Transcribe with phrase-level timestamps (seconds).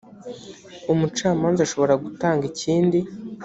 [0.93, 2.99] umucamanza ashobora gutanga ikindi